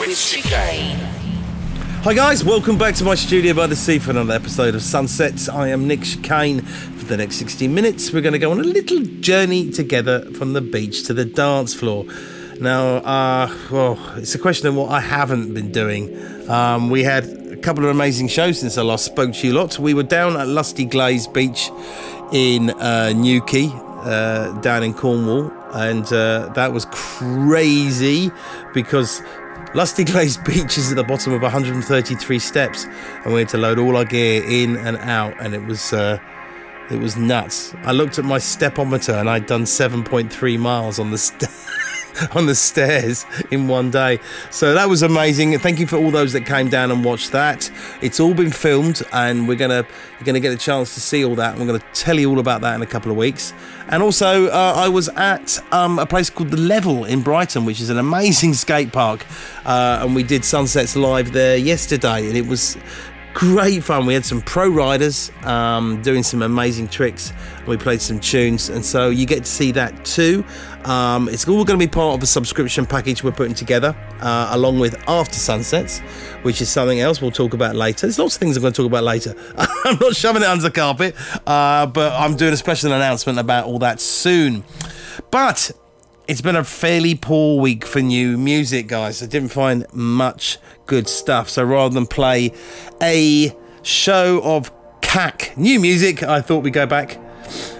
with 0.00 0.16
Chicane. 0.16 0.96
Hi 2.04 2.14
guys, 2.14 2.42
welcome 2.42 2.78
back 2.78 2.94
to 2.94 3.04
my 3.04 3.14
studio 3.14 3.52
by 3.52 3.66
the 3.66 3.76
sea 3.76 3.98
for 3.98 4.12
another 4.12 4.32
episode 4.32 4.74
of 4.74 4.80
Sunsets. 4.80 5.46
I 5.46 5.68
am 5.68 5.86
Nick 5.86 6.00
Chicane. 6.00 6.62
For 6.62 7.04
the 7.04 7.18
next 7.18 7.36
60 7.36 7.68
minutes, 7.68 8.10
we're 8.10 8.22
going 8.22 8.32
to 8.32 8.38
go 8.38 8.50
on 8.50 8.60
a 8.60 8.62
little 8.62 9.00
journey 9.20 9.70
together 9.70 10.22
from 10.32 10.54
the 10.54 10.62
beach 10.62 11.04
to 11.04 11.12
the 11.12 11.26
dance 11.26 11.74
floor. 11.74 12.06
Now, 12.58 12.96
uh, 12.96 13.54
well, 13.70 13.98
it's 14.16 14.34
a 14.34 14.38
question 14.38 14.68
of 14.68 14.74
what 14.74 14.90
I 14.90 15.00
haven't 15.00 15.52
been 15.52 15.70
doing. 15.70 16.48
Um, 16.48 16.88
we 16.88 17.04
had 17.04 17.24
a 17.24 17.56
couple 17.58 17.84
of 17.84 17.90
amazing 17.90 18.28
shows 18.28 18.58
since 18.58 18.78
I 18.78 18.82
last 18.82 19.04
spoke 19.04 19.34
to 19.34 19.46
you 19.46 19.52
lot. 19.52 19.78
We 19.78 19.92
were 19.92 20.02
down 20.02 20.34
at 20.38 20.48
Lusty 20.48 20.86
Glaze 20.86 21.26
Beach 21.26 21.70
in 22.32 22.70
uh, 22.70 23.12
Newquay, 23.14 23.68
uh, 23.70 24.58
down 24.62 24.82
in 24.82 24.94
Cornwall, 24.94 25.52
and 25.74 26.10
uh, 26.10 26.50
that 26.54 26.72
was 26.72 26.86
crazy 26.86 28.30
because 28.72 29.20
Lusty 29.72 30.02
Glaze 30.04 30.36
Beach 30.44 30.76
is 30.78 30.90
at 30.90 30.96
the 30.96 31.04
bottom 31.04 31.32
of 31.32 31.42
133 31.42 32.38
steps, 32.38 32.86
and 33.24 33.32
we 33.32 33.40
had 33.40 33.48
to 33.50 33.58
load 33.58 33.78
all 33.78 33.96
our 33.96 34.04
gear 34.04 34.42
in 34.44 34.76
and 34.76 34.96
out, 34.98 35.34
and 35.40 35.54
it 35.54 35.64
was 35.64 35.92
uh, 35.92 36.18
it 36.90 36.98
was 36.98 37.16
nuts. 37.16 37.72
I 37.84 37.92
looked 37.92 38.18
at 38.18 38.24
my 38.24 38.38
stepometer, 38.38 39.20
and 39.20 39.30
I'd 39.30 39.46
done 39.46 39.62
7.3 39.62 40.58
miles 40.58 40.98
on 40.98 41.12
the 41.12 41.18
st- 41.18 41.50
on 42.34 42.46
the 42.46 42.54
stairs 42.54 43.26
in 43.50 43.68
one 43.68 43.90
day. 43.90 44.18
So 44.50 44.74
that 44.74 44.88
was 44.88 45.02
amazing. 45.02 45.58
Thank 45.58 45.78
you 45.78 45.86
for 45.86 45.96
all 45.96 46.10
those 46.10 46.32
that 46.32 46.46
came 46.46 46.68
down 46.68 46.90
and 46.90 47.04
watched 47.04 47.32
that. 47.32 47.70
It's 48.00 48.20
all 48.20 48.34
been 48.34 48.50
filmed, 48.50 49.02
and 49.12 49.48
we're 49.48 49.56
gonna 49.56 49.86
you're 50.18 50.26
gonna 50.26 50.40
get 50.40 50.52
a 50.52 50.58
chance 50.58 50.94
to 50.94 51.00
see 51.00 51.24
all 51.24 51.34
that. 51.36 51.52
And 51.56 51.60
we're 51.60 51.78
gonna 51.78 51.92
tell 51.92 52.18
you 52.18 52.30
all 52.30 52.38
about 52.38 52.60
that 52.62 52.74
in 52.74 52.82
a 52.82 52.86
couple 52.86 53.10
of 53.10 53.16
weeks. 53.16 53.52
And 53.88 54.02
also, 54.02 54.46
uh, 54.46 54.74
I 54.76 54.88
was 54.88 55.08
at 55.10 55.58
um, 55.72 55.98
a 55.98 56.06
place 56.06 56.30
called 56.30 56.50
the 56.50 56.56
Level 56.56 57.04
in 57.04 57.22
Brighton, 57.22 57.64
which 57.64 57.80
is 57.80 57.90
an 57.90 57.98
amazing 57.98 58.54
skate 58.54 58.92
park, 58.92 59.26
uh, 59.64 60.00
and 60.02 60.14
we 60.14 60.22
did 60.22 60.44
sunsets 60.44 60.96
live 60.96 61.32
there 61.32 61.56
yesterday, 61.56 62.28
and 62.28 62.36
it 62.36 62.46
was 62.46 62.76
great 63.34 63.82
fun. 63.84 64.06
We 64.06 64.14
had 64.14 64.24
some 64.24 64.40
pro 64.42 64.68
riders 64.68 65.30
um, 65.44 66.02
doing 66.02 66.22
some 66.22 66.42
amazing 66.42 66.88
tricks. 66.88 67.32
We 67.66 67.76
played 67.76 68.00
some 68.00 68.20
tunes, 68.20 68.68
and 68.68 68.84
so 68.84 69.10
you 69.10 69.26
get 69.26 69.44
to 69.44 69.50
see 69.50 69.72
that 69.72 70.04
too. 70.04 70.44
Um, 70.84 71.28
it's 71.28 71.46
all 71.46 71.64
going 71.64 71.78
to 71.78 71.86
be 71.86 71.90
part 71.90 72.16
of 72.16 72.22
a 72.22 72.26
subscription 72.26 72.86
package 72.86 73.22
we're 73.22 73.32
putting 73.32 73.54
together, 73.54 73.94
uh, 74.20 74.48
along 74.52 74.78
with 74.78 74.96
After 75.08 75.34
Sunsets, 75.34 76.00
which 76.42 76.60
is 76.60 76.68
something 76.68 77.00
else 77.00 77.20
we'll 77.20 77.30
talk 77.30 77.54
about 77.54 77.76
later. 77.76 78.06
There's 78.06 78.18
lots 78.18 78.36
of 78.36 78.40
things 78.40 78.56
I'm 78.56 78.62
going 78.62 78.72
to 78.72 78.82
talk 78.82 78.90
about 78.90 79.04
later. 79.04 79.34
I'm 79.84 79.98
not 80.00 80.16
shoving 80.16 80.42
it 80.42 80.48
under 80.48 80.62
the 80.62 80.70
carpet, 80.70 81.14
uh, 81.46 81.86
but 81.86 82.12
I'm 82.12 82.36
doing 82.36 82.52
a 82.52 82.56
special 82.56 82.92
announcement 82.92 83.38
about 83.38 83.66
all 83.66 83.78
that 83.80 84.00
soon. 84.00 84.64
But 85.30 85.70
it's 86.30 86.40
been 86.40 86.56
a 86.56 86.64
fairly 86.64 87.14
poor 87.16 87.60
week 87.60 87.84
for 87.84 88.00
new 88.00 88.38
music, 88.38 88.86
guys. 88.86 89.22
I 89.22 89.26
didn't 89.26 89.48
find 89.48 89.84
much 89.92 90.58
good 90.90 91.08
stuff. 91.08 91.48
So 91.48 91.62
rather 91.62 91.94
than 91.94 92.04
play 92.04 92.52
a 93.00 93.56
show 93.82 94.40
of 94.42 94.72
cack 95.00 95.56
new 95.56 95.78
music, 95.78 96.24
I 96.24 96.40
thought 96.40 96.64
we'd 96.64 96.72
go 96.72 96.84
back. 96.84 97.16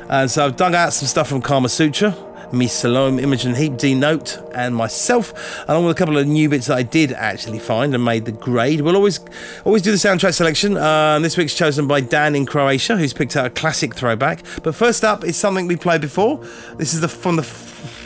And 0.09 0.31
so 0.31 0.47
I've 0.47 0.57
dug 0.57 0.75
out 0.75 0.93
some 0.93 1.09
stuff 1.09 1.29
from 1.29 1.43
Karma 1.43 1.69
Sutra, 1.69 2.17
Mees 2.53 2.71
Salomé, 2.71 3.21
Imogen 3.21 3.57
Heap, 3.57 3.79
D 3.79 3.97
Note, 3.97 4.39
and 4.55 4.77
myself, 4.77 5.35
along 5.69 5.87
with 5.87 5.97
a 5.97 5.99
couple 5.99 6.19
of 6.19 6.29
new 6.29 6.49
bits 6.49 6.69
that 6.69 6.77
I 6.77 6.85
did 6.85 7.11
actually 7.11 7.59
find 7.59 7.93
and 7.97 8.05
made 8.05 8.27
the 8.27 8.33
grade. 8.33 8.81
We'll 8.81 8.95
always 8.95 9.19
always 9.65 9.83
do 9.83 9.91
the 9.91 9.97
soundtrack 9.97 10.35
selection. 10.35 10.77
Uh, 10.77 11.19
this 11.19 11.37
week's 11.37 11.55
chosen 11.55 11.89
by 11.89 12.01
Dan 12.01 12.37
in 12.37 12.47
Croatia, 12.47 12.97
who's 12.97 13.13
picked 13.13 13.37
out 13.37 13.47
a 13.47 13.51
classic 13.51 13.93
throwback. 13.97 14.45
But 14.63 14.77
first 14.77 15.03
up 15.03 15.25
is 15.25 15.37
something 15.37 15.67
we 15.67 15.75
played 15.75 16.01
before. 16.01 16.39
This 16.77 16.95
is 16.95 17.01
the 17.01 17.09
from 17.09 17.35
the 17.35 17.43
let's 17.43 18.00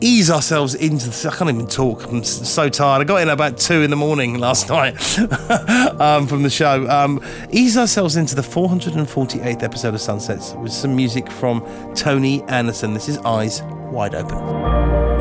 ease 0.00 0.30
ourselves 0.30 0.74
into 0.74 1.08
the, 1.08 1.30
I 1.32 1.36
can't 1.36 1.50
even 1.50 1.66
talk. 1.66 2.04
I'm 2.04 2.22
so 2.22 2.68
tired. 2.68 3.00
I 3.00 3.04
got 3.04 3.22
in 3.22 3.28
about 3.28 3.56
two 3.56 3.82
in 3.82 3.90
the 3.90 3.96
morning 3.96 4.38
last 4.38 4.68
night 4.68 4.94
um, 6.00 6.26
from 6.26 6.42
the 6.42 6.50
show. 6.50 6.88
Um, 6.88 7.22
ease 7.50 7.76
ourselves 7.76 8.16
into 8.16 8.34
the 8.34 8.42
448th 8.42 9.62
episode 9.62 9.94
of 9.94 10.00
Sunsets 10.00 10.52
with 10.54 10.72
some 10.72 10.94
music 10.94 11.30
from 11.30 11.64
Tony 11.94 12.42
Anderson. 12.44 12.92
This 12.92 13.08
is 13.08 13.18
Eyes 13.18 13.62
Wide 13.62 14.14
Open. 14.14 15.13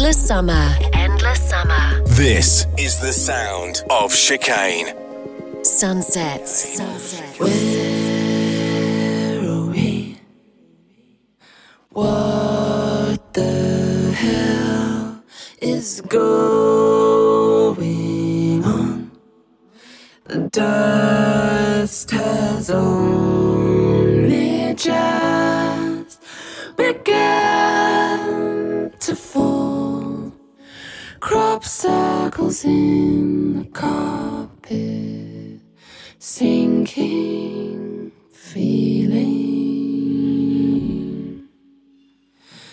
Endless 0.00 0.26
Summer. 0.28 0.76
Endless 0.94 1.50
Summer. 1.50 2.02
This 2.06 2.66
is 2.78 2.98
the 3.00 3.12
sound 3.12 3.82
of 3.90 4.10
Chicane. 4.14 4.86
Sunsets. 5.62 6.74
Sunsets. 6.74 6.99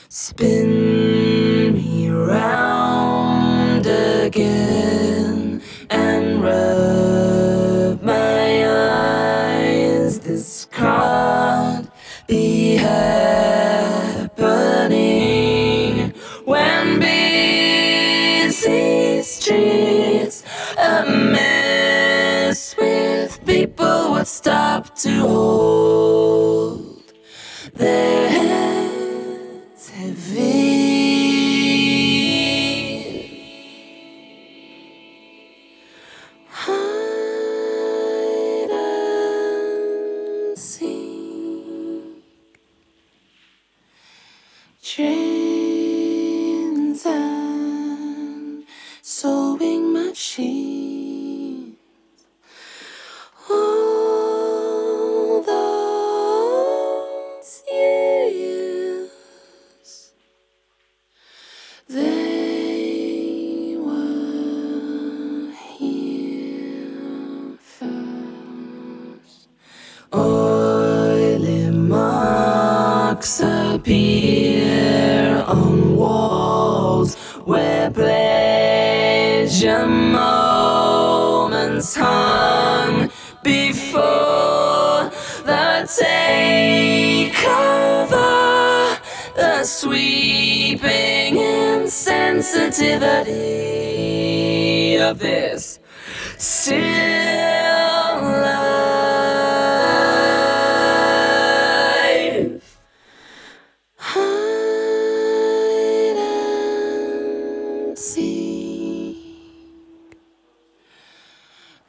Spin. 0.09 1.26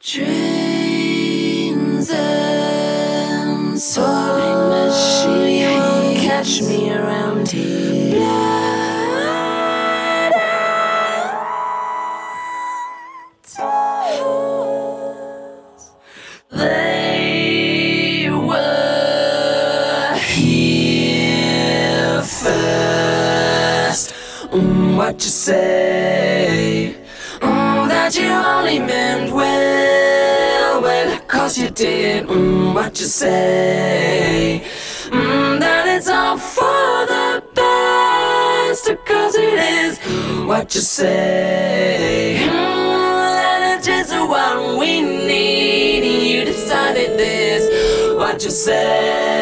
Trains 0.01 0.23
and 2.09 3.77
sewing 3.77 4.69
machine. 4.69 6.15
Catch 6.17 6.61
me 6.61 6.89
around 6.89 7.49
here. 7.49 7.88
You 40.79 40.83
say? 40.83 42.37
Mm, 42.39 42.51
that 42.51 43.75
it's 43.79 43.85
just 43.85 44.13
what 44.13 44.79
we 44.79 45.01
need. 45.01 46.05
You 46.05 46.45
decided 46.45 47.19
this. 47.19 48.15
What 48.15 48.41
you 48.45 48.49
say? 48.49 49.38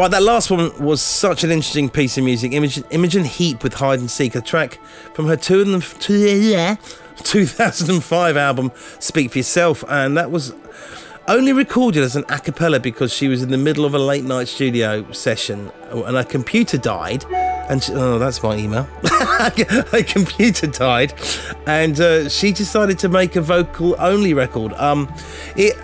Right, 0.00 0.10
that 0.12 0.22
last 0.22 0.50
one 0.50 0.72
was 0.82 1.02
such 1.02 1.44
an 1.44 1.50
interesting 1.50 1.90
piece 1.90 2.16
of 2.16 2.24
music. 2.24 2.54
Imogen, 2.54 2.84
Imogen 2.88 3.22
Heap 3.22 3.62
with 3.62 3.74
Hide 3.74 3.98
and 3.98 4.10
Seek, 4.10 4.34
a 4.34 4.40
track 4.40 4.78
from 5.12 5.26
her 5.26 5.36
two 5.36 5.60
and 5.60 5.82
two, 5.82 6.14
yeah, 6.14 6.76
2005 7.18 8.36
album 8.38 8.72
Speak 8.98 9.30
for 9.30 9.36
Yourself, 9.36 9.84
and 9.90 10.16
that 10.16 10.30
was 10.30 10.54
only 11.28 11.52
recorded 11.52 12.02
as 12.02 12.16
an 12.16 12.24
a 12.30 12.38
cappella 12.38 12.80
because 12.80 13.12
she 13.12 13.28
was 13.28 13.42
in 13.42 13.50
the 13.50 13.58
middle 13.58 13.84
of 13.84 13.92
a 13.92 13.98
late 13.98 14.24
night 14.24 14.48
studio 14.48 15.04
session 15.12 15.70
and 15.90 16.16
her 16.16 16.24
computer 16.24 16.78
died. 16.78 17.26
And 17.68 17.82
she, 17.82 17.92
oh, 17.92 18.18
that's 18.18 18.42
my 18.42 18.56
email. 18.56 18.84
her 19.04 20.02
computer 20.02 20.66
died, 20.66 21.12
and 21.66 22.00
uh, 22.00 22.30
she 22.30 22.52
decided 22.52 22.98
to 23.00 23.10
make 23.10 23.36
a 23.36 23.42
vocal 23.42 23.96
only 23.98 24.32
record. 24.32 24.72
Um, 24.72 25.12
it 25.56 25.76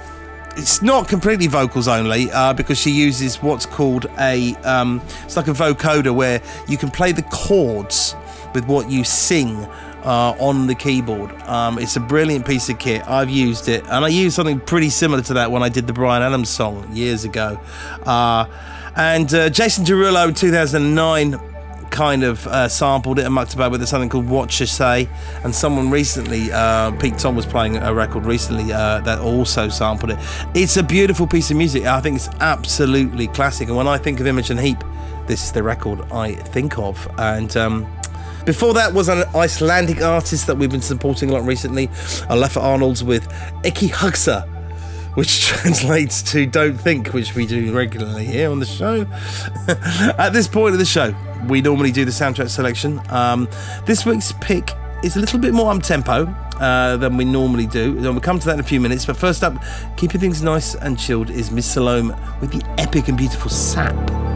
it's 0.56 0.80
not 0.80 1.06
completely 1.06 1.46
vocals 1.46 1.86
only 1.86 2.30
uh, 2.32 2.52
because 2.52 2.78
she 2.78 2.90
uses 2.90 3.42
what's 3.42 3.66
called 3.66 4.06
a 4.18 4.54
um, 4.56 5.02
it's 5.24 5.36
like 5.36 5.48
a 5.48 5.52
vocoder 5.52 6.14
where 6.14 6.40
you 6.66 6.76
can 6.76 6.90
play 6.90 7.12
the 7.12 7.22
chords 7.24 8.14
with 8.54 8.66
what 8.66 8.90
you 8.90 9.04
sing 9.04 9.56
uh, 10.04 10.34
on 10.38 10.66
the 10.66 10.74
keyboard. 10.74 11.32
Um, 11.42 11.78
it's 11.78 11.96
a 11.96 12.00
brilliant 12.00 12.46
piece 12.46 12.68
of 12.68 12.78
kit. 12.78 13.06
I've 13.06 13.28
used 13.28 13.68
it 13.68 13.82
and 13.84 14.04
i 14.04 14.08
used 14.08 14.34
something 14.36 14.60
pretty 14.60 14.88
similar 14.88 15.22
to 15.22 15.34
that 15.34 15.50
when 15.50 15.62
i 15.62 15.68
did 15.68 15.86
the 15.86 15.92
bryan 15.92 16.22
adams 16.22 16.48
song 16.48 16.88
years 16.92 17.24
ago. 17.24 17.60
Uh, 18.04 18.46
and 18.96 19.32
uh, 19.34 19.50
jason 19.50 19.84
derulo 19.84 20.28
in 20.28 20.34
2009 20.34 21.55
kind 21.96 22.24
of 22.24 22.46
uh, 22.48 22.68
sampled 22.68 23.18
it 23.18 23.24
and 23.24 23.32
mucked 23.32 23.54
about 23.54 23.70
with 23.70 23.80
it, 23.80 23.86
something 23.86 24.10
called 24.10 24.28
What 24.28 24.60
You 24.60 24.66
Say. 24.66 25.08
And 25.44 25.54
someone 25.54 25.90
recently, 25.90 26.52
uh, 26.52 26.90
Pete 26.92 27.16
Tong 27.16 27.34
was 27.34 27.46
playing 27.46 27.78
a 27.78 27.94
record 27.94 28.26
recently 28.26 28.70
uh, 28.70 29.00
that 29.00 29.18
also 29.18 29.70
sampled 29.70 30.10
it. 30.10 30.18
It's 30.54 30.76
a 30.76 30.82
beautiful 30.82 31.26
piece 31.26 31.50
of 31.50 31.56
music. 31.56 31.86
I 31.86 32.02
think 32.02 32.16
it's 32.16 32.28
absolutely 32.40 33.28
classic. 33.28 33.68
And 33.68 33.78
when 33.78 33.88
I 33.88 33.96
think 33.96 34.20
of 34.20 34.26
Imogen 34.26 34.58
Heap, 34.58 34.76
this 35.26 35.42
is 35.44 35.52
the 35.52 35.62
record 35.62 36.02
I 36.12 36.34
think 36.34 36.78
of. 36.78 37.08
And 37.16 37.56
um, 37.56 37.90
before 38.44 38.74
that 38.74 38.92
was 38.92 39.08
an 39.08 39.24
Icelandic 39.34 40.02
artist 40.02 40.46
that 40.48 40.56
we've 40.56 40.70
been 40.70 40.82
supporting 40.82 41.30
a 41.30 41.32
lot 41.32 41.46
recently, 41.46 41.88
Olafur 42.28 42.60
Arnalds 42.60 43.02
with 43.02 43.26
Ekki 43.64 43.88
Hugsa 43.88 44.52
which 45.14 45.40
translates 45.46 46.20
to 46.20 46.44
don't 46.44 46.76
think, 46.76 47.08
which 47.14 47.34
we 47.34 47.46
do 47.46 47.74
regularly 47.74 48.26
here 48.26 48.50
on 48.50 48.60
the 48.60 48.66
show. 48.66 49.06
At 50.18 50.34
this 50.34 50.46
point 50.46 50.74
of 50.74 50.78
the 50.78 50.84
show, 50.84 51.14
we 51.48 51.60
normally 51.60 51.92
do 51.92 52.04
the 52.04 52.10
soundtrack 52.10 52.50
selection. 52.50 53.00
Um, 53.10 53.48
this 53.86 54.04
week's 54.04 54.32
pick 54.40 54.72
is 55.02 55.16
a 55.16 55.20
little 55.20 55.38
bit 55.38 55.54
more 55.54 55.70
up 55.70 55.82
tempo 55.82 56.26
uh, 56.60 56.96
than 56.96 57.16
we 57.16 57.24
normally 57.24 57.66
do. 57.66 57.96
And 57.96 58.02
we'll 58.02 58.20
come 58.20 58.38
to 58.38 58.46
that 58.46 58.54
in 58.54 58.60
a 58.60 58.64
few 58.64 58.80
minutes. 58.80 59.06
But 59.06 59.16
first 59.16 59.44
up, 59.44 59.54
keeping 59.96 60.20
things 60.20 60.42
nice 60.42 60.74
and 60.74 60.98
chilled 60.98 61.30
is 61.30 61.50
Mees 61.50 61.66
Salomé 61.66 62.40
with 62.40 62.52
the 62.52 62.64
epic 62.80 63.08
and 63.08 63.16
beautiful 63.16 63.50
Sap. 63.50 64.35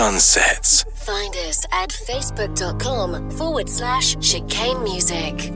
Sunsets. 0.00 0.82
Find 0.94 1.34
us 1.36 1.66
at 1.72 1.90
facebook.com 1.90 3.30
forward 3.32 3.68
slash 3.68 4.16
chicane 4.18 4.82
music. 4.82 5.52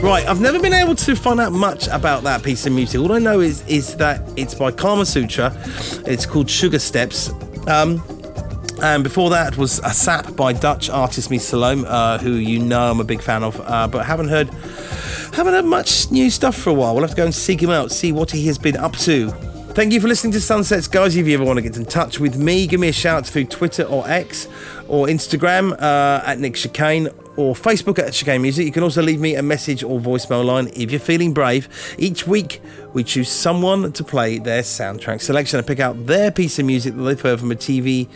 Right, 0.00 0.24
I've 0.28 0.40
never 0.40 0.60
been 0.60 0.74
able 0.74 0.94
to 0.94 1.16
find 1.16 1.40
out 1.40 1.50
much 1.50 1.88
about 1.88 2.22
that 2.22 2.44
piece 2.44 2.66
of 2.66 2.72
music. 2.72 3.00
All 3.00 3.12
I 3.12 3.18
know 3.18 3.40
is 3.40 3.66
is 3.66 3.96
that 3.96 4.22
it's 4.36 4.54
by 4.54 4.70
Karma 4.70 5.04
Sutra. 5.04 5.52
It's 6.06 6.24
called 6.24 6.48
Sugar 6.48 6.78
Steps. 6.78 7.30
Um, 7.66 8.00
and 8.80 9.02
before 9.02 9.28
that 9.30 9.56
was 9.56 9.80
a 9.80 9.90
sap 9.90 10.36
by 10.36 10.52
Dutch 10.52 10.88
artist 10.88 11.32
Mees 11.32 11.50
Salomé, 11.50 11.84
uh, 11.84 12.18
who 12.18 12.34
you 12.34 12.60
know 12.60 12.92
I'm 12.92 13.00
a 13.00 13.04
big 13.04 13.20
fan 13.20 13.42
of, 13.42 13.60
uh, 13.60 13.88
but 13.88 14.06
haven't 14.06 14.28
heard 14.28 14.48
haven't 15.34 15.54
heard 15.54 15.64
much 15.64 16.12
new 16.12 16.30
stuff 16.30 16.54
for 16.54 16.70
a 16.70 16.74
while. 16.74 16.94
We'll 16.94 17.02
have 17.02 17.10
to 17.10 17.16
go 17.16 17.24
and 17.24 17.34
seek 17.34 17.60
him 17.60 17.70
out, 17.70 17.90
see 17.90 18.12
what 18.12 18.30
he 18.30 18.46
has 18.46 18.56
been 18.56 18.76
up 18.76 18.96
to. 18.98 19.30
Thank 19.74 19.92
you 19.92 20.00
for 20.00 20.06
listening 20.06 20.32
to 20.34 20.40
Sunsets, 20.40 20.86
guys. 20.86 21.16
If 21.16 21.26
you 21.26 21.34
ever 21.34 21.44
want 21.44 21.56
to 21.56 21.62
get 21.62 21.76
in 21.76 21.84
touch 21.84 22.20
with 22.20 22.36
me, 22.36 22.68
give 22.68 22.78
me 22.78 22.88
a 22.88 22.92
shout 22.92 23.26
through 23.26 23.46
Twitter 23.46 23.82
or 23.82 24.08
X 24.08 24.46
or 24.86 25.08
Instagram 25.08 25.72
uh, 25.72 26.22
at 26.24 26.38
Nick 26.38 26.54
Chicane 26.54 27.08
or 27.38 27.54
Facebook 27.54 27.98
at 27.98 28.12
Chicane 28.12 28.42
Music. 28.42 28.66
You 28.66 28.72
can 28.72 28.82
also 28.82 29.00
leave 29.00 29.20
me 29.20 29.36
a 29.36 29.42
message 29.42 29.84
or 29.84 30.00
voicemail 30.00 30.44
line 30.44 30.68
if 30.74 30.90
you're 30.90 31.00
feeling 31.00 31.32
brave. 31.32 31.68
Each 31.96 32.26
week, 32.26 32.60
we 32.92 33.04
choose 33.04 33.30
someone 33.30 33.92
to 33.92 34.04
play 34.04 34.38
their 34.38 34.62
soundtrack 34.62 35.22
selection 35.22 35.58
and 35.58 35.66
pick 35.66 35.78
out 35.78 36.06
their 36.06 36.32
piece 36.32 36.58
of 36.58 36.66
music 36.66 36.96
that 36.96 37.02
they've 37.02 37.20
heard 37.20 37.38
from 37.38 37.52
a 37.52 37.54
TV, 37.54 38.08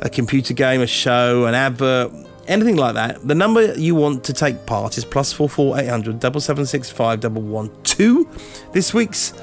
a 0.00 0.08
computer 0.08 0.54
game, 0.54 0.80
a 0.80 0.86
show, 0.86 1.44
an 1.44 1.54
advert, 1.54 2.10
anything 2.48 2.76
like 2.76 2.94
that. 2.94 3.26
The 3.28 3.34
number 3.34 3.74
you 3.74 3.94
want 3.94 4.24
to 4.24 4.32
take 4.32 4.64
part 4.64 4.96
is 4.96 5.04
plus 5.04 5.32
four 5.32 5.48
four 5.48 5.78
eight 5.78 5.88
hundred 5.88 6.18
double 6.18 6.40
seven 6.40 6.64
six 6.64 6.90
five 6.90 7.20
double 7.20 7.42
one 7.42 7.70
two. 7.84 8.26
This 8.72 8.94
week's 8.94 9.34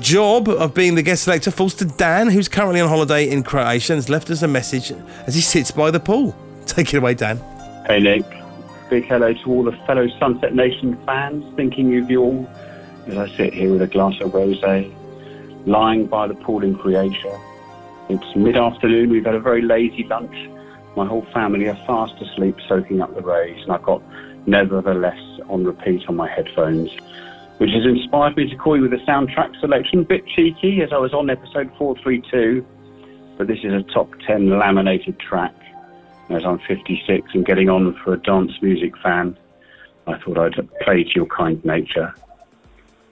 job 0.00 0.48
of 0.48 0.74
being 0.74 0.96
the 0.96 1.02
guest 1.02 1.22
selector 1.22 1.52
falls 1.52 1.74
to 1.74 1.84
Dan, 1.84 2.28
who's 2.28 2.48
currently 2.48 2.80
on 2.80 2.88
holiday 2.88 3.30
in 3.30 3.42
Croatia 3.42 3.92
and 3.92 3.98
has 3.98 4.08
left 4.08 4.28
us 4.30 4.42
a 4.42 4.48
message 4.48 4.92
as 5.26 5.36
he 5.36 5.40
sits 5.40 5.70
by 5.70 5.90
the 5.90 6.00
pool. 6.00 6.36
Take 6.66 6.92
it 6.92 6.98
away, 6.98 7.14
Dan. 7.14 7.38
Hey 7.86 8.00
Nick, 8.00 8.24
big 8.88 9.04
hello 9.06 9.32
to 9.32 9.50
all 9.50 9.64
the 9.64 9.72
fellow 9.86 10.06
Sunset 10.18 10.54
Nation 10.54 10.96
fans. 11.06 11.44
Thinking 11.56 11.96
of 11.98 12.10
you 12.10 12.22
all 12.22 12.50
as 13.06 13.16
I 13.16 13.28
sit 13.36 13.52
here 13.52 13.72
with 13.72 13.82
a 13.82 13.86
glass 13.86 14.14
of 14.20 14.32
rosé, 14.32 14.92
lying 15.66 16.06
by 16.06 16.28
the 16.28 16.34
pool 16.34 16.62
in 16.62 16.76
Croatia. 16.76 17.40
It's 18.08 18.36
mid-afternoon. 18.36 19.10
We've 19.10 19.24
had 19.24 19.34
a 19.34 19.40
very 19.40 19.62
lazy 19.62 20.04
lunch, 20.04 20.34
My 20.96 21.06
whole 21.06 21.26
family 21.32 21.68
are 21.68 21.78
fast 21.86 22.14
asleep, 22.22 22.56
soaking 22.68 23.02
up 23.02 23.14
the 23.14 23.22
rays, 23.22 23.62
and 23.62 23.72
I've 23.72 23.82
got 23.82 24.02
Nevertheless 24.46 25.20
on 25.48 25.64
repeat 25.64 26.08
on 26.08 26.14
my 26.14 26.28
headphones, 26.28 26.90
which 27.58 27.70
has 27.70 27.84
inspired 27.84 28.36
me 28.36 28.48
to 28.48 28.56
call 28.56 28.76
you 28.76 28.82
with 28.82 28.92
a 28.92 29.04
soundtrack 29.04 29.58
selection. 29.60 30.04
Bit 30.04 30.26
cheeky, 30.28 30.82
as 30.82 30.92
I 30.92 30.98
was 30.98 31.12
on 31.12 31.28
episode 31.28 31.70
432, 31.76 32.64
but 33.36 33.48
this 33.48 33.58
is 33.64 33.72
a 33.72 33.82
top 33.92 34.08
10 34.26 34.58
laminated 34.58 35.18
track. 35.18 35.52
As 36.28 36.44
I'm 36.44 36.58
56 36.60 37.34
and 37.34 37.46
getting 37.46 37.68
on 37.68 37.94
for 38.02 38.14
a 38.14 38.16
dance 38.18 38.52
music 38.60 38.96
fan, 38.98 39.36
I 40.06 40.18
thought 40.18 40.38
I'd 40.38 40.68
play 40.80 41.04
to 41.04 41.10
your 41.14 41.26
kind 41.26 41.64
nature. 41.64 42.14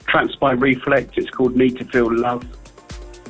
Tracks 0.06 0.34
by 0.36 0.54
Reflekt, 0.54 1.16
it's 1.16 1.30
called 1.30 1.56
Need 1.56 1.78
to 1.78 1.84
Feel 1.84 2.12
Love. 2.12 2.44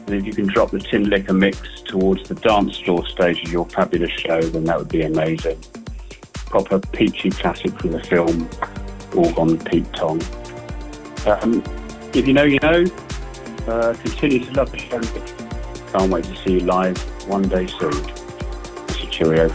And 0.07 0.15
if 0.17 0.25
you 0.27 0.33
can 0.33 0.47
drop 0.47 0.71
the 0.71 0.79
Tinlicker 0.79 1.37
mix 1.37 1.83
towards 1.83 2.29
the 2.29 2.35
dance 2.35 2.79
floor 2.79 3.07
stage 3.07 3.43
of 3.45 3.53
your 3.53 3.67
fabulous 3.67 4.11
show, 4.11 4.41
then 4.41 4.65
that 4.65 4.79
would 4.79 4.89
be 4.89 5.03
amazing. 5.03 5.63
Proper 6.47 6.79
peachy 6.79 7.31
classic 7.31 7.79
from 7.79 7.93
the 7.93 8.01
film, 8.05 8.49
All 9.17 9.33
Gone 9.33 9.59
Pete 9.65 9.91
Tong. 9.93 10.21
Um, 11.27 11.63
if 12.15 12.27
you 12.27 12.33
know, 12.33 12.45
you 12.45 12.59
know. 12.61 12.85
Uh, 13.67 13.95
continue 13.95 14.45
to 14.45 14.53
love 14.53 14.71
the 14.71 14.79
show. 14.79 15.01
Can't 15.93 16.13
wait 16.13 16.25
to 16.25 16.37
see 16.37 16.55
you 16.55 16.61
live 16.61 16.99
one 17.29 17.49
day 17.49 17.67
soon. 17.67 18.24
Cheerio 19.15 19.49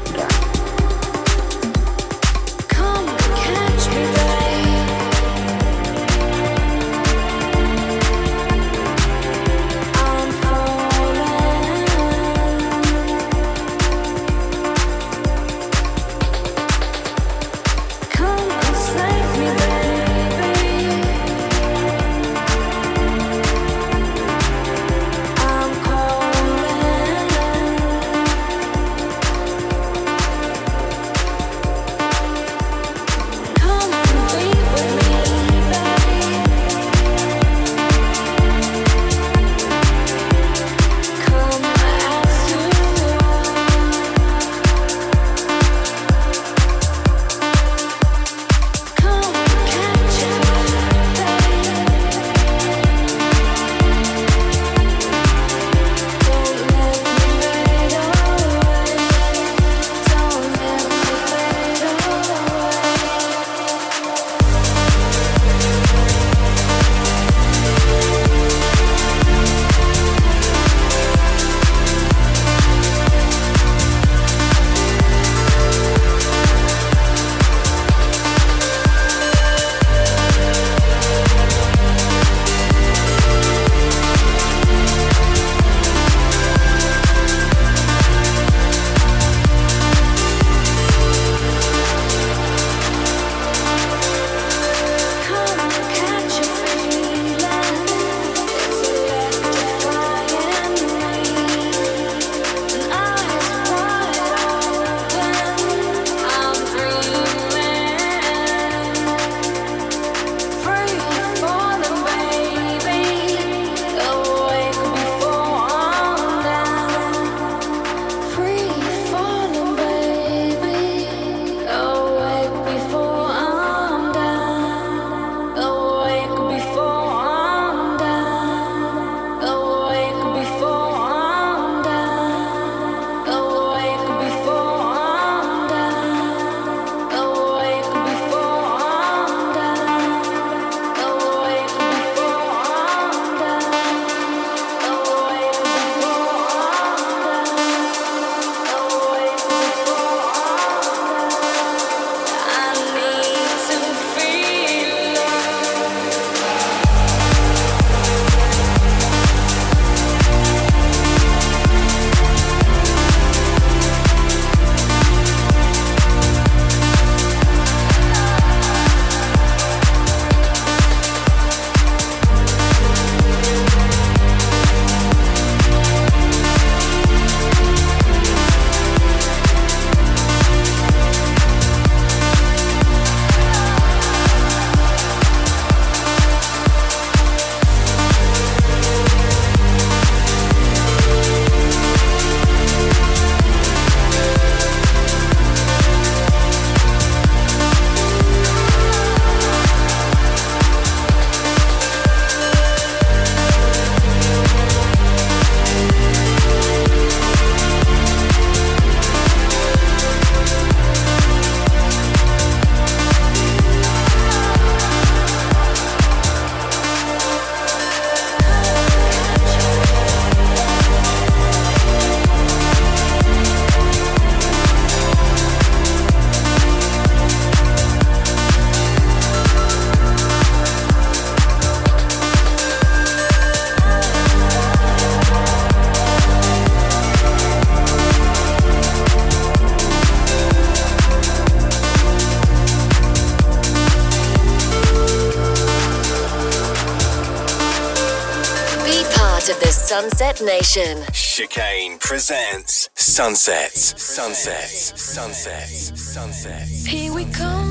Sunset 250.40 250.56
Nation. 250.56 251.06
Chicane 251.12 251.98
presents 252.00 252.90
Sunsets, 252.96 254.02
Sunsets, 254.02 255.02
Sunsets, 255.02 256.02
Sunsets. 256.02 256.86
Here 256.86 257.14
we 257.14 257.26
come 257.26 257.68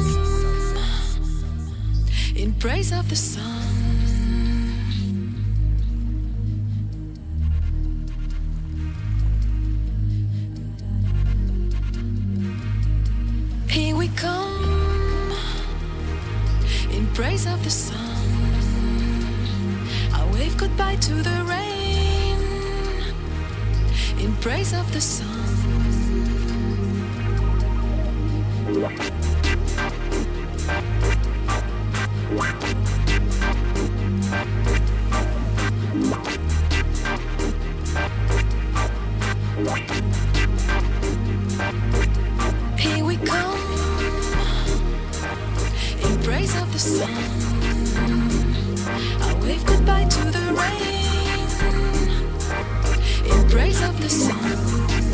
in 2.36 2.52
praise 2.54 2.92
of 2.92 3.08
the 3.08 3.16
sun. 3.16 3.64
Here 13.70 13.96
we 13.96 14.08
come 14.08 15.32
in 16.90 17.06
praise 17.14 17.46
of 17.46 17.62
the 17.64 17.70
sun. 17.70 17.96
I 20.12 20.30
wave 20.34 20.56
goodbye 20.58 20.96
to 20.96 21.14
the 21.22 21.44
rain 21.44 21.77
praise 24.40 24.72
of 24.72 24.92
the 24.92 25.00
sun. 25.00 25.26
Here 42.78 43.04
we 43.04 43.16
come 43.18 43.58
praise 46.22 46.54
of 46.60 46.72
the 46.72 46.78
sun. 46.78 47.10
I 49.20 49.34
wave 49.42 49.64
goodbye 49.64 50.04
to 50.04 50.24
the 50.30 50.52
rain 50.54 50.97
praise 53.58 53.82
of 53.82 54.00
the 54.00 54.08
sun. 54.08 55.07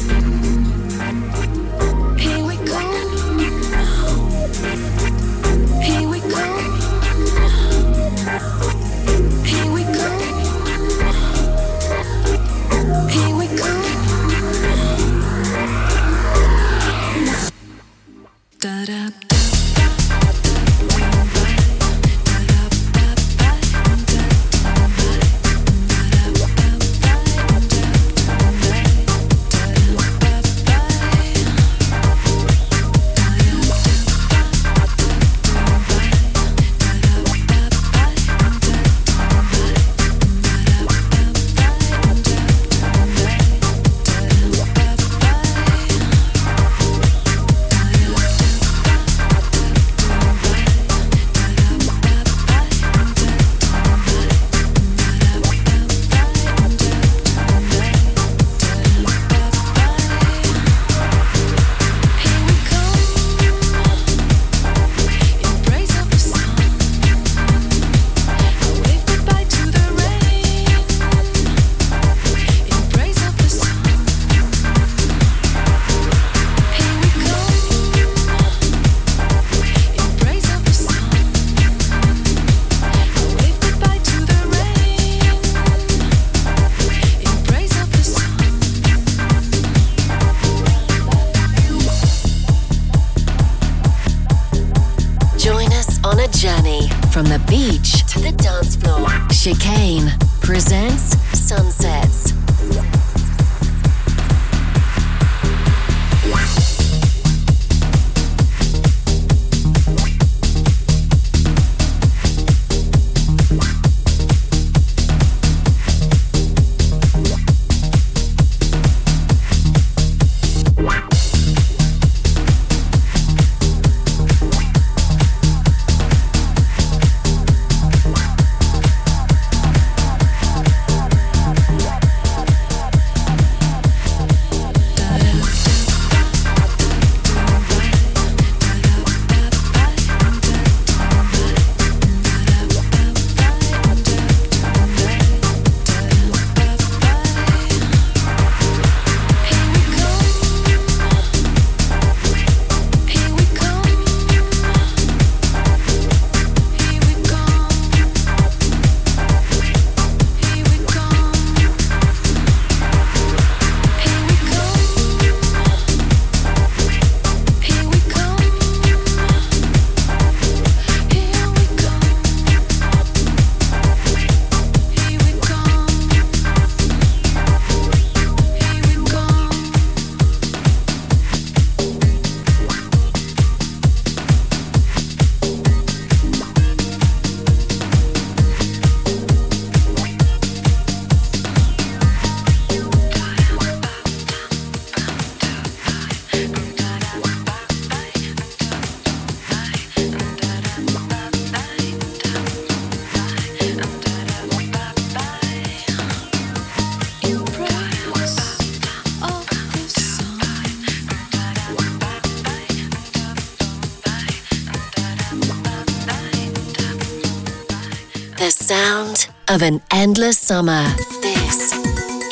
Of 219.55 219.63
an 219.63 219.81
endless 219.93 220.37
summer. 220.37 220.83
This 221.23 221.73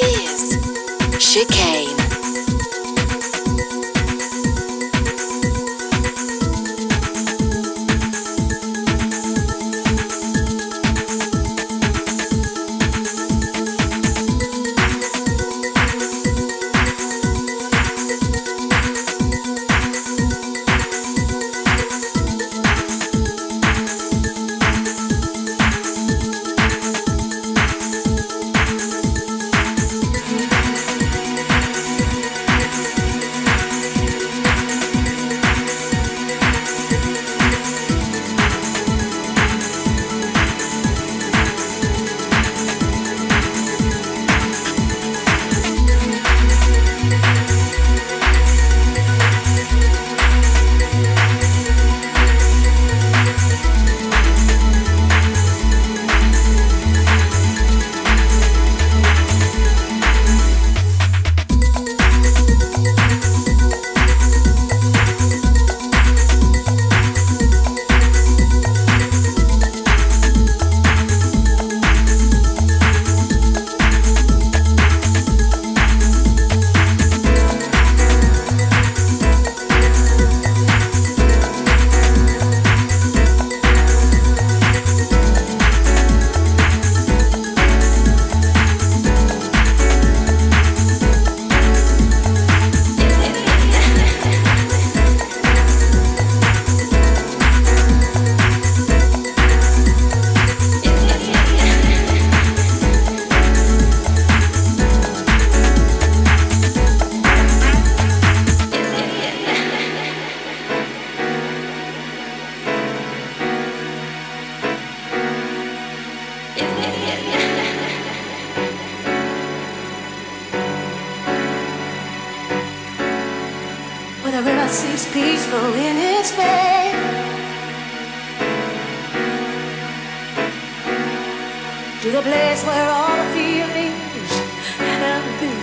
is 0.03 0.57
Chicane. 1.21 1.92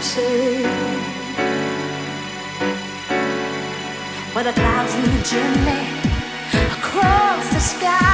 Saved. 0.01 0.67
Where 4.33 4.43
the 4.43 4.53
clouds 4.53 4.95
move 4.95 5.23
gently 5.25 5.81
across 6.71 7.53
the 7.53 7.59
sky. 7.59 8.08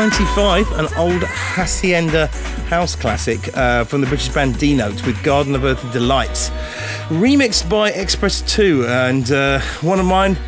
1995, 0.00 0.78
an 0.78 0.98
old 0.98 1.22
Hacienda 1.24 2.28
house 2.68 2.96
classic 2.96 3.54
uh, 3.54 3.84
from 3.84 4.00
the 4.00 4.06
British 4.06 4.30
band 4.30 4.58
D 4.58 4.74
Note 4.74 5.04
with 5.04 5.22
Garden 5.22 5.54
of 5.54 5.62
Earthly 5.62 5.90
Delights, 5.90 6.48
remixed 7.10 7.68
by 7.68 7.90
X-Press 7.90 8.40
2. 8.50 8.86
And 8.86 9.30
uh, 9.30 9.60
one 9.82 10.00
of 10.00 10.06
mine, 10.06 10.38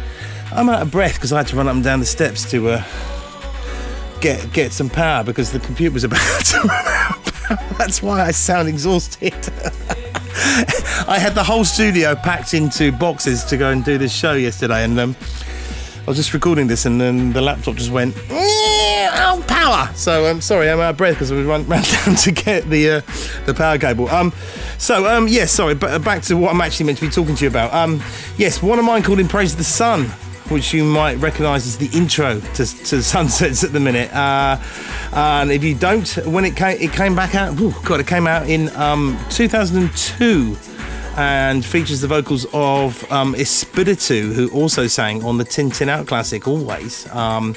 I'm 0.53 0.71
out 0.71 0.81
of 0.81 0.91
breath 0.91 1.17
because 1.17 1.35
I 1.35 1.39
had 1.39 1.49
to 1.49 1.57
run 1.57 1.69
up 1.69 1.75
and 1.75 1.85
down 1.85 2.01
the 2.01 2.07
steps 2.07 2.51
to 2.51 2.71
uh, 2.71 2.85
get 4.23 4.51
get 4.55 4.73
some 4.73 4.89
power 4.89 5.23
because 5.23 5.53
the 5.53 5.61
computer 5.61 5.93
was 5.93 6.05
about 6.11 6.45
to 6.47 6.59
run 6.61 6.87
out. 6.87 7.33
That's 7.77 8.03
why 8.03 8.23
I 8.23 8.31
sound 8.31 8.69
exhausted. 8.69 9.35
I 11.07 11.19
had 11.21 11.35
the 11.35 11.45
whole 11.45 11.67
studio 11.67 12.15
packed 12.15 12.55
into 12.55 12.91
boxes 12.91 13.45
to 13.45 13.59
go 13.59 13.69
and 13.69 13.85
do 13.85 13.99
this 13.99 14.15
show 14.15 14.33
yesterday, 14.33 14.83
and 14.83 14.99
um, 14.99 15.15
I 16.03 16.05
was 16.07 16.17
just 16.17 16.33
recording 16.33 16.69
this, 16.69 16.87
and 16.87 16.99
then 16.99 17.35
the 17.35 17.43
laptop 17.43 17.77
just 17.77 17.91
went 17.91 18.17
power. 19.41 19.91
So 19.95 20.27
I'm 20.27 20.41
sorry, 20.41 20.69
I'm 20.69 20.81
out 20.81 20.91
of 20.91 20.97
breath 20.97 21.15
because 21.15 21.33
we 21.33 21.43
ran, 21.45 21.67
ran 21.67 21.83
down 21.83 22.17
to 22.17 22.33
get 22.33 22.69
the 22.69 22.91
uh, 22.91 23.01
the 23.47 23.55
power 23.55 23.79
cable. 23.79 24.09
Um, 24.09 24.33
so 24.79 25.07
um, 25.07 25.29
yes, 25.29 25.51
sorry, 25.53 25.75
but 25.75 25.91
uh, 25.91 25.99
back 25.99 26.23
to 26.25 26.37
what 26.37 26.53
I'm 26.53 26.61
actually 26.61 26.87
meant 26.87 26.99
to 26.99 27.07
be 27.07 27.11
talking 27.11 27.35
to 27.37 27.45
you 27.45 27.51
about. 27.51 27.73
Um, 27.73 28.03
yes, 28.37 28.63
one 28.63 28.79
of 28.79 28.85
mine 28.85 29.03
called 29.03 29.21
"In 29.21 29.29
Praise 29.29 29.53
of 29.53 29.59
the 29.59 29.65
Sun." 29.65 30.11
Which 30.49 30.75
you 30.75 30.85
might 30.85 31.15
recognise 31.15 31.67
as 31.67 31.79
the 31.79 31.89
intro 31.97 32.41
to, 32.41 32.67
to 32.67 33.03
Sunsets 33.03 33.65
at 33.65 33.73
the 33.73 33.81
minute, 33.81 34.13
uh, 34.13 34.59
and 35.15 35.51
if 35.51 35.65
you 35.65 35.75
don't, 35.75 36.07
when 36.27 36.45
it 36.45 36.57
came, 36.57 36.79
it 36.79 36.93
came 36.93 37.15
back 37.15 37.35
out. 37.35 37.55
Oh 37.59 37.81
God, 37.85 38.01
it 38.01 38.07
came 38.07 38.27
out 38.27 38.51
in 38.51 38.69
um, 38.77 39.19
2002 39.31 40.59
and 41.17 41.65
features 41.65 42.01
the 42.01 42.09
vocals 42.09 42.47
of 42.53 43.11
um, 43.13 43.35
Espiritu, 43.35 44.33
who 44.33 44.49
also 44.51 44.87
sang 44.87 45.25
on 45.25 45.39
the 45.39 45.45
Tin 45.45 45.71
Tin 45.71 45.89
Out 45.89 46.07
classic 46.07 46.49
Always. 46.49 47.09
Um, 47.11 47.55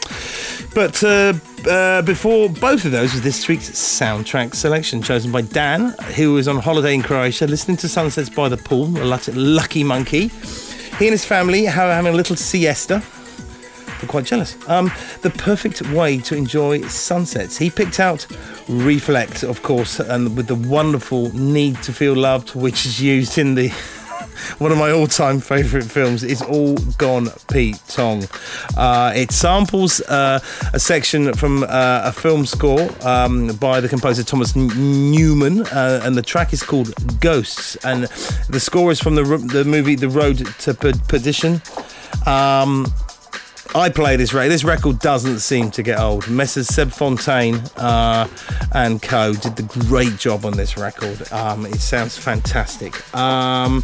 but 0.73 1.03
uh, 1.03 1.33
uh, 1.69 2.01
before 2.01 2.49
both 2.49 2.85
of 2.85 2.91
those 2.91 3.13
was 3.13 3.21
this 3.21 3.47
week's 3.47 3.69
soundtrack 3.69 4.55
selection 4.55 5.01
chosen 5.01 5.31
by 5.31 5.41
Dan, 5.41 5.95
who 6.15 6.33
was 6.33 6.47
on 6.47 6.57
holiday 6.57 6.93
in 6.93 7.01
Croatia 7.01 7.47
listening 7.47 7.77
to 7.77 7.89
sunsets 7.89 8.29
by 8.29 8.49
the 8.49 8.57
pool, 8.57 8.85
a 8.97 9.05
lucky, 9.05 9.31
lucky 9.31 9.83
monkey. 9.83 10.27
He 10.99 11.07
and 11.07 11.11
his 11.11 11.25
family 11.25 11.67
are 11.67 11.71
having 11.71 12.13
a 12.13 12.15
little 12.15 12.35
siesta. 12.35 13.01
Quite 14.07 14.25
jealous. 14.25 14.55
Um, 14.69 14.91
the 15.23 15.31
perfect 15.31 15.81
way 15.89 16.19
to 16.19 16.35
enjoy 16.35 16.81
sunsets. 16.83 17.57
He 17.57 17.69
picked 17.71 17.99
out 17.99 18.19
Reflekt, 18.67 19.43
of 19.43 19.63
course, 19.63 19.99
and 19.99 20.37
with 20.37 20.47
the 20.47 20.55
wonderful 20.55 21.35
Need 21.35 21.81
to 21.83 21.91
Feel 21.91 22.15
Loved, 22.15 22.53
which 22.55 22.85
is 22.85 23.01
used 23.01 23.37
in 23.39 23.55
the 23.55 23.69
one 24.59 24.71
of 24.71 24.77
my 24.77 24.91
all-time 24.91 25.39
favourite 25.39 25.85
films. 25.85 26.23
is 26.23 26.41
all 26.43 26.75
gone 26.97 27.29
Pete 27.51 27.81
Tong. 27.87 28.25
Uh, 28.77 29.11
it 29.15 29.31
samples 29.31 30.01
uh, 30.01 30.39
a 30.73 30.79
section 30.79 31.33
from 31.33 31.63
uh, 31.63 32.01
a 32.05 32.11
film 32.11 32.45
score 32.45 32.87
um, 33.01 33.47
by 33.55 33.81
the 33.81 33.89
composer 33.89 34.23
Thomas 34.23 34.55
N- 34.55 34.67
Newman, 35.11 35.61
uh, 35.67 36.01
and 36.03 36.15
the 36.15 36.21
track 36.21 36.53
is 36.53 36.61
called 36.61 36.93
Ghosts. 37.21 37.75
And 37.77 38.03
the 38.49 38.59
score 38.59 38.91
is 38.91 38.99
from 38.99 39.15
the 39.15 39.23
the 39.23 39.63
movie 39.65 39.95
The 39.95 40.09
Road 40.09 40.45
to 40.59 40.73
Per- 40.75 40.93
Perdition. 41.07 41.61
Um, 42.27 42.93
I 43.75 43.89
play 43.89 44.15
this 44.15 44.33
record. 44.33 44.51
This 44.51 44.63
record 44.63 44.99
doesn't 44.99 45.39
seem 45.39 45.69
to 45.71 45.83
get 45.83 45.99
old. 45.99 46.29
Messrs. 46.29 46.67
Seb 46.67 46.91
Fontaine 46.91 47.55
uh, 47.75 48.25
and 48.71 49.01
co 49.01 49.33
did 49.33 49.57
the 49.57 49.63
great 49.63 50.15
job 50.17 50.45
on 50.45 50.53
this 50.55 50.77
record. 50.77 51.29
Um, 51.33 51.65
it 51.65 51.81
sounds 51.81 52.17
fantastic. 52.17 53.13
Um, 53.13 53.83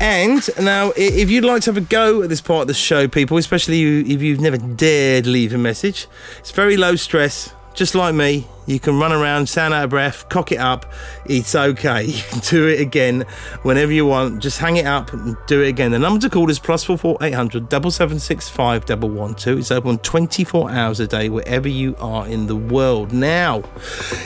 and 0.00 0.48
now, 0.60 0.92
if 0.96 1.28
you'd 1.28 1.44
like 1.44 1.62
to 1.62 1.72
have 1.72 1.76
a 1.76 1.86
go 1.86 2.22
at 2.22 2.28
this 2.28 2.40
part 2.40 2.62
of 2.62 2.68
the 2.68 2.74
show, 2.74 3.08
people, 3.08 3.36
especially 3.36 4.12
if 4.12 4.22
you've 4.22 4.40
never 4.40 4.58
dared 4.58 5.26
leave 5.26 5.52
a 5.52 5.58
message, 5.58 6.06
it's 6.38 6.52
very 6.52 6.76
low 6.76 6.94
stress. 6.94 7.52
Just 7.76 7.94
like 7.94 8.14
me, 8.14 8.46
you 8.64 8.80
can 8.80 8.98
run 8.98 9.12
around, 9.12 9.50
sound 9.50 9.74
out 9.74 9.84
of 9.84 9.90
breath, 9.90 10.30
cock 10.30 10.50
it 10.50 10.56
up. 10.56 10.90
It's 11.26 11.54
okay. 11.54 12.06
You 12.16 12.22
can 12.30 12.38
do 12.38 12.66
it 12.66 12.80
again 12.80 13.26
whenever 13.64 13.92
you 13.92 14.06
want. 14.06 14.40
Just 14.40 14.58
hang 14.58 14.78
it 14.78 14.86
up 14.86 15.12
and 15.12 15.36
do 15.46 15.62
it 15.62 15.68
again. 15.68 15.90
The 15.90 15.98
number 15.98 16.18
to 16.20 16.30
call 16.30 16.48
is 16.48 16.58
plus 16.58 16.84
four 16.84 16.96
four 16.96 17.18
eight 17.20 17.34
hundred 17.34 17.68
double 17.68 17.90
seven 17.90 18.18
six 18.18 18.48
five 18.48 18.86
double 18.86 19.10
one 19.10 19.34
two. 19.34 19.58
It's 19.58 19.70
open 19.70 19.98
24 19.98 20.70
hours 20.70 21.00
a 21.00 21.06
day 21.06 21.28
wherever 21.28 21.68
you 21.68 21.94
are 21.98 22.26
in 22.26 22.46
the 22.46 22.56
world. 22.56 23.12
Now, 23.12 23.62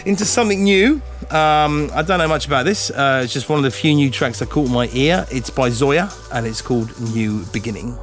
into 0.06 0.24
something 0.24 0.62
new. 0.62 1.02
Um, 1.30 1.90
I 1.92 2.02
don't 2.06 2.18
know 2.18 2.28
much 2.28 2.46
about 2.46 2.66
this. 2.66 2.90
Uh, 2.90 3.22
it's 3.24 3.32
just 3.32 3.48
one 3.48 3.58
of 3.58 3.64
the 3.64 3.72
few 3.72 3.94
new 3.94 4.12
tracks 4.12 4.38
that 4.38 4.48
caught 4.48 4.70
my 4.70 4.88
ear. 4.92 5.26
It's 5.32 5.50
by 5.50 5.70
Zoya 5.70 6.08
and 6.32 6.46
it's 6.46 6.62
called 6.62 6.88
New 7.12 7.44
Beginning. 7.46 7.98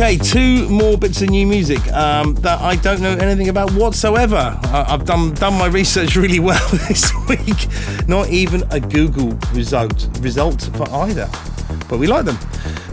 Okay, 0.00 0.16
two 0.16 0.66
more 0.70 0.96
bits 0.96 1.20
of 1.20 1.28
new 1.28 1.46
music 1.46 1.86
um, 1.92 2.32
that 2.36 2.58
I 2.62 2.76
don't 2.76 3.02
know 3.02 3.10
anything 3.18 3.50
about 3.50 3.70
whatsoever. 3.74 4.58
I- 4.62 4.86
I've 4.88 5.04
done 5.04 5.34
done 5.34 5.58
my 5.58 5.66
research 5.66 6.16
really 6.24 6.40
well 6.40 6.66
this 6.88 7.12
week. 7.28 7.68
Not 8.08 8.30
even 8.30 8.62
a 8.70 8.80
Google 8.80 9.36
result 9.52 10.08
result 10.22 10.70
for 10.74 10.88
either, 10.90 11.28
but 11.86 11.98
we 11.98 12.06
like 12.06 12.24
them. 12.24 12.38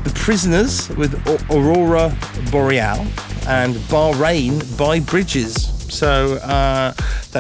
The 0.04 0.12
Prisoners 0.16 0.90
with 0.98 1.16
Aurora 1.50 2.14
Boreal 2.52 3.08
and 3.48 3.76
Bahrain 3.88 4.78
by 4.78 5.00
Bridges. 5.00 5.56
So, 5.90 6.34
uh, 6.44 6.92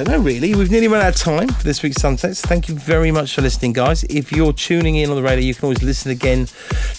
don't 0.03 0.17
know 0.19 0.23
really. 0.23 0.53
We've 0.53 0.69
nearly 0.69 0.87
run 0.87 1.01
out 1.01 1.15
of 1.15 1.15
time 1.15 1.47
for 1.47 1.63
this 1.63 1.81
week's 1.81 1.99
Sunsets. 1.99 2.41
Thank 2.41 2.69
you 2.69 2.75
very 2.75 3.09
much 3.09 3.33
for 3.33 3.41
listening, 3.41 3.73
guys. 3.73 4.03
If 4.03 4.31
you're 4.31 4.53
tuning 4.53 4.95
in 4.97 5.09
on 5.09 5.15
the 5.15 5.23
radio, 5.23 5.43
you 5.43 5.55
can 5.55 5.63
always 5.63 5.81
listen 5.81 6.11
again 6.11 6.45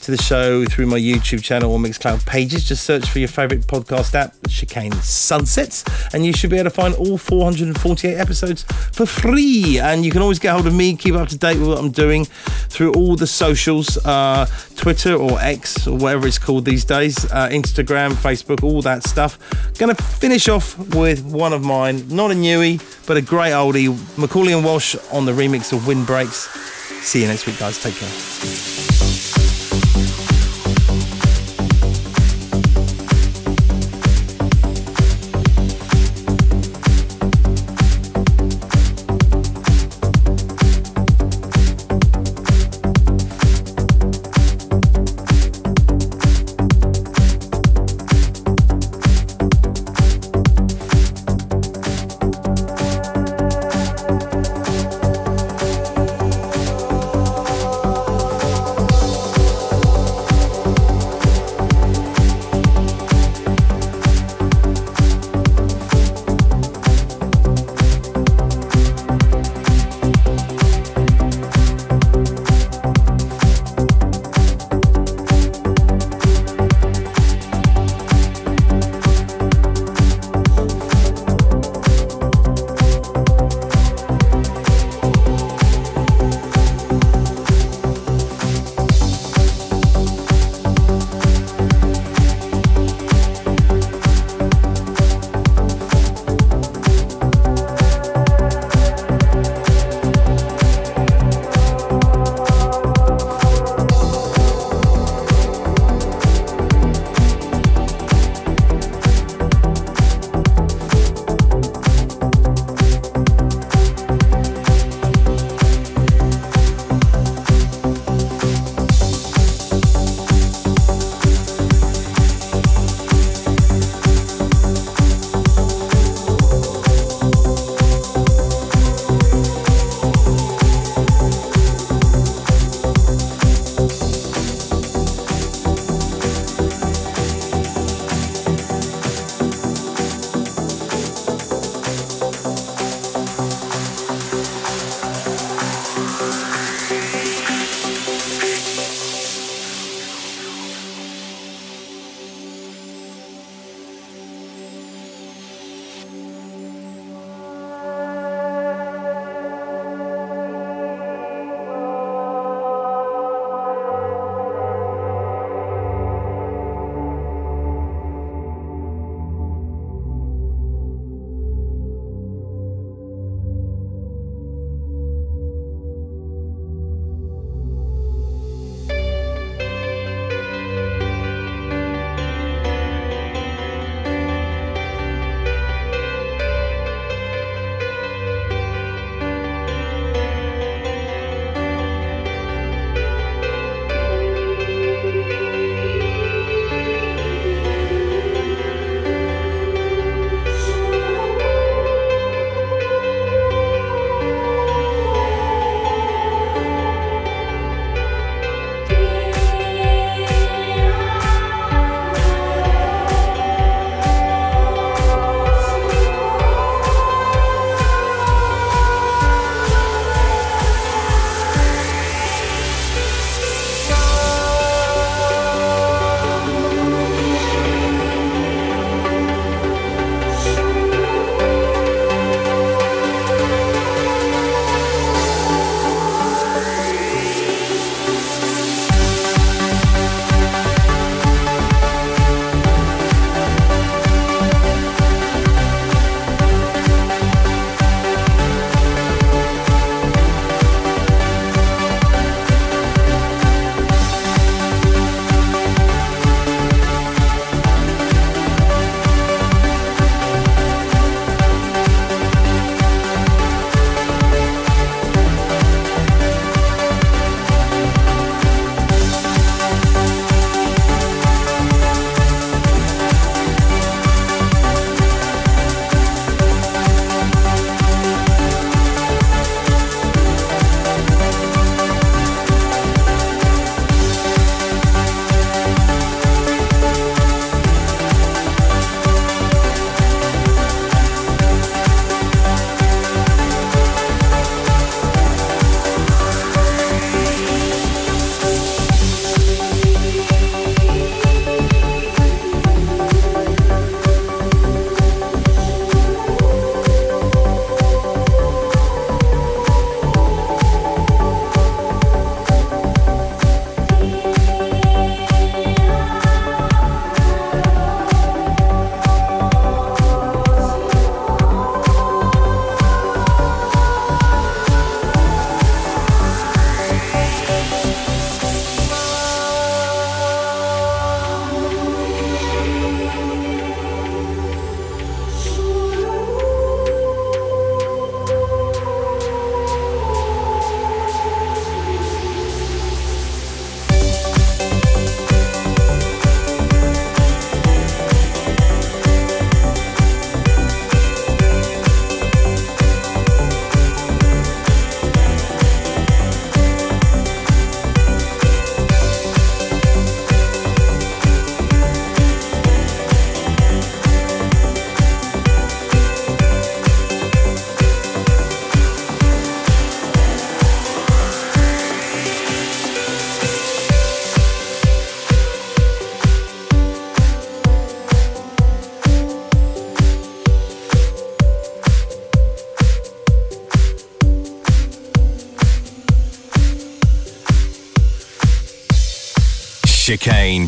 to 0.01 0.11
the 0.11 0.21
show 0.21 0.65
through 0.65 0.87
my 0.87 0.99
YouTube 0.99 1.43
channel 1.45 1.71
or 1.71 1.79
Mixcloud 1.79 2.27
pages. 2.27 2.67
Just 2.67 2.83
search 2.85 3.09
for 3.09 3.21
your 3.21 3.29
favourite 3.29 3.65
podcast 3.69 4.15
app, 4.15 4.35
Chicane 4.49 4.93
Sunsets, 5.03 5.85
and 6.13 6.27
you 6.27 6.33
should 6.33 6.51
be 6.51 6.57
able 6.57 6.71
to 6.71 6.75
find 6.75 6.95
all 6.97 7.19
448 7.19 8.17
episodes 8.17 8.65
for 8.93 9.07
free. 9.07 9.79
And 9.79 10.05
you 10.05 10.11
can 10.11 10.21
always 10.21 10.41
get 10.41 10.53
hold 10.55 10.67
of 10.67 10.75
me, 10.75 10.97
keep 10.97 11.15
up 11.15 11.29
to 11.29 11.39
date 11.39 11.59
with 11.59 11.69
what 11.69 11.79
I'm 11.79 11.93
doing 11.93 12.25
through 12.25 12.95
all 12.95 13.15
the 13.15 13.29
socials, 13.29 13.97
uh, 14.07 14.47
Twitter 14.75 15.15
or 15.15 15.39
X 15.41 15.87
or 15.87 15.97
whatever 15.97 16.27
it's 16.27 16.39
called 16.39 16.65
these 16.65 16.85
days, 16.85 17.25
uh, 17.27 17.49
Instagram, 17.49 18.13
Facebook, 18.15 18.65
all 18.65 18.83
that 18.83 19.05
stuff. 19.05 19.39
Gonna 19.79 19.95
finish 19.95 20.49
off 20.49 20.77
with 20.95 21.23
one 21.25 21.53
of 21.53 21.63
mine, 21.63 22.09
not 22.09 22.33
a 22.33 22.35
newie, 22.35 22.83
but 23.07 23.17
a 23.17 23.23
great 23.23 23.53
oldie, 23.53 23.89
McAuley 24.17 24.55
and 24.55 24.65
Walsh 24.65 24.97
on 25.13 25.25
the 25.25 25.33
remix 25.33 25.73
of 25.73 25.81
Windbrakes. 25.83 26.49
See 27.03 27.23
you 27.23 27.29
next 27.29 27.47
week, 27.47 27.59
guys. 27.59 27.83
Take 27.83 27.97
care. 27.97 28.09